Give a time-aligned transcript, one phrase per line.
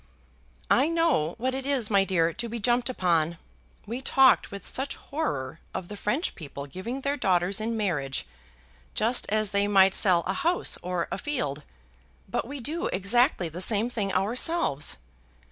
[0.71, 3.37] "I know what it is, my dear, to be jumped upon.
[3.85, 8.25] We talked with such horror of the French people giving their daughters in marriage,
[8.95, 11.61] just as they might sell a house or a field,
[12.27, 14.97] but we do exactly the same thing ourselves.